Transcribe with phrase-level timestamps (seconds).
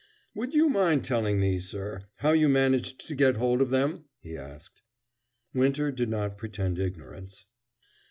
[0.33, 4.35] "Would you mind telling me, sir, how you managed to get hold of 'em?" he
[4.35, 4.81] asked.
[5.53, 7.45] Winter did not pretend ignorance.